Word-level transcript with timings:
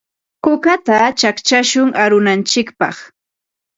Kukata 0.43 0.97
chaqchashun 1.19 1.89
arunantsikpaq. 2.03 2.95